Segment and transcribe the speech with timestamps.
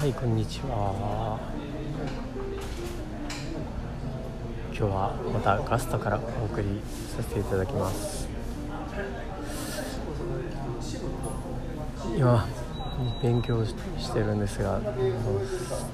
[0.00, 1.38] はいこんにちは。
[4.68, 6.80] 今日はまたガストからお送り
[7.14, 8.26] させていただきます。
[12.16, 12.48] 今
[13.22, 13.74] 勉強し
[14.10, 14.80] てるんですが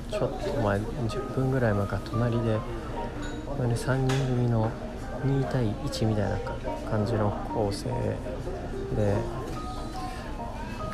[0.08, 2.60] ちょっと前10分ぐらい前か隣で
[3.58, 4.70] 3人組の
[5.24, 6.38] 2対1みたいな
[6.88, 7.88] 感じの構成
[8.94, 9.16] で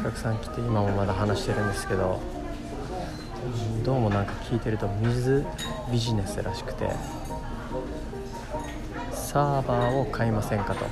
[0.01, 2.19] お客さん来て今もまだ話してるんですけど
[3.85, 5.45] どうもなんか聞いてると水
[5.91, 6.89] ビジネスらしくて
[9.13, 10.85] サーバーを買いませんかと。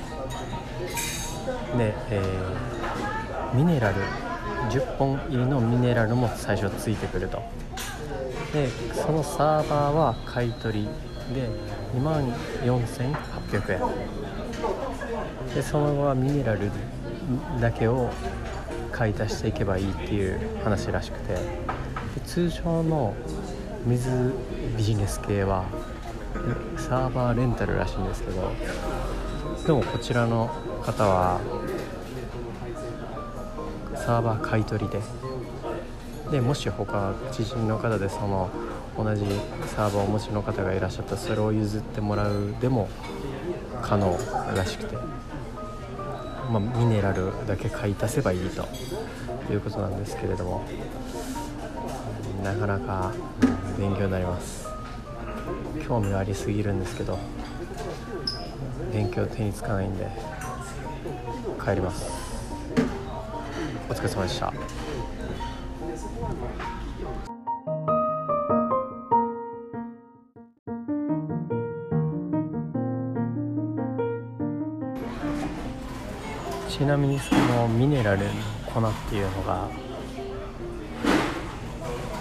[1.77, 3.95] で、えー、ミネラル
[4.69, 7.41] 10本入りのミネラルも最初ついてくると。
[8.51, 10.85] でそのサーバーは買い取り
[11.33, 11.47] で
[11.95, 12.29] 2万
[12.63, 15.55] 4800円。
[15.55, 16.69] でその後はミネラル
[17.61, 18.09] だけを
[18.91, 21.90] 買い足していけばいいっていう話らしくて。
[22.25, 23.13] 通常の
[23.85, 24.33] 水
[24.77, 25.65] ビジネス系は
[26.77, 28.51] サーバーレンタルらしいんですけど
[29.65, 30.47] でもこちらの
[30.83, 31.39] 方は
[33.95, 35.01] サーバー買い取りで
[36.31, 38.49] でもし他知人の方でその
[38.97, 39.25] 同じ
[39.75, 42.87] サーバーをお持ちの方がいらっしゃったらそれを譲ってもらうでも
[43.81, 44.17] 可能
[44.55, 48.67] らしくて、まあ、ミネラルだけ買い足せばいいと
[49.51, 50.65] いうことなんですけれども。
[52.43, 53.11] なかなか
[53.77, 54.67] 勉強になります。
[55.87, 57.19] 興味はありすぎるんですけど
[58.93, 60.07] 勉強手につかないんで
[61.63, 62.09] 帰ります。
[63.89, 64.53] お疲れ様でした。
[76.69, 78.31] ちなみにそのミネラルの
[78.73, 79.69] 粉っていうのが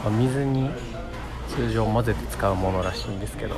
[0.04, 0.70] ま水に
[1.48, 3.56] 通常混ぜて使うものらしいんですけど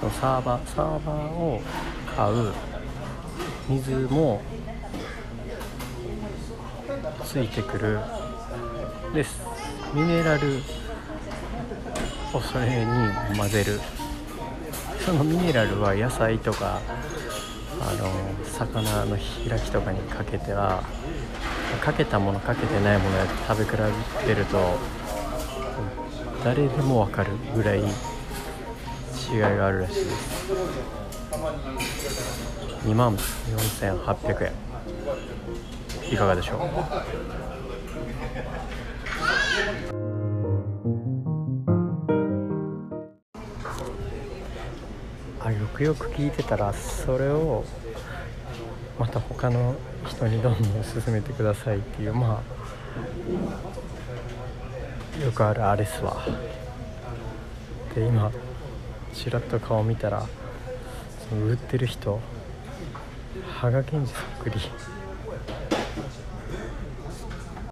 [0.00, 1.60] そのサーバーサーバーを
[2.16, 2.52] 買う
[3.68, 4.42] 水も
[7.24, 7.98] ついてくる。
[9.14, 9.40] です
[9.92, 10.58] ミネラル
[12.32, 13.80] をそれに混ぜる。
[15.04, 16.80] そのミネラルは野菜とか
[17.86, 18.08] あの
[18.44, 19.16] 魚の
[19.48, 20.82] 開きとかにかけては
[21.82, 23.70] かけたものかけてないものや食べ比
[24.26, 24.58] べてると
[26.42, 27.82] 誰でも分かるぐらい違
[29.36, 30.52] いがあるらしいです。
[32.86, 34.52] 2万4800円。
[36.12, 36.58] いかがでしょう？
[45.44, 47.64] あよくよく聞いてたらそれを
[48.98, 49.74] また他の
[50.08, 52.42] 人にどんどん勧めてくださいっていうま
[55.20, 56.16] あよくあるあれっすわ。
[57.94, 58.32] で今
[59.12, 60.26] ちらっと顔見たら
[61.28, 62.20] その売ってる人
[63.60, 64.56] 羽賀健二そっくり。